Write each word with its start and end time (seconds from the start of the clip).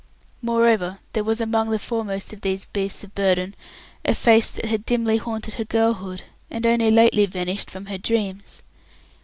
Moreover, 0.41 0.97
there 1.13 1.23
was 1.23 1.41
among 1.41 1.69
the 1.69 1.77
foremost 1.77 2.33
of 2.33 2.41
these 2.41 2.65
beasts 2.65 3.03
of 3.03 3.13
burden 3.13 3.53
a 4.03 4.15
face 4.15 4.49
that 4.49 4.65
had 4.65 4.83
dimly 4.83 5.17
haunted 5.17 5.53
her 5.53 5.63
girlhood, 5.63 6.23
and 6.49 6.65
only 6.65 6.89
lately 6.89 7.27
vanished 7.27 7.69
from 7.69 7.85
her 7.85 7.99
dreams. 7.99 8.63